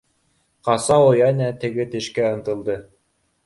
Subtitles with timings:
[0.69, 2.83] Ҡасау йәнә теге тешкә ынтылды.